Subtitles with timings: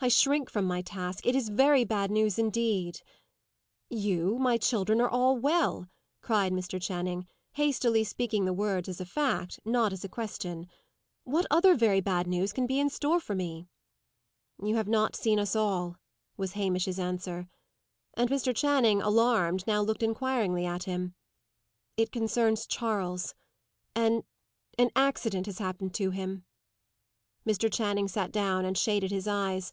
[0.00, 1.26] I shrink from my task.
[1.26, 3.02] It is very bad news indeed."
[3.90, 5.88] "You, my children, are all well,"
[6.20, 6.80] cried Mr.
[6.80, 10.68] Channing, hastily speaking the words as a fact, not as a question.
[11.24, 13.66] "What other 'very bad' news can be in store for me?"
[14.62, 15.96] "You have not seen us all,"
[16.36, 17.48] was Hamish's answer.
[18.14, 18.54] And Mr.
[18.54, 21.16] Channing, alarmed, now looked inquiringly at him.
[21.96, 23.34] "It concerns Charles.
[23.96, 24.22] An
[24.78, 26.44] an accident has happened to him."
[27.44, 27.72] Mr.
[27.72, 29.72] Channing sat down and shaded his eyes.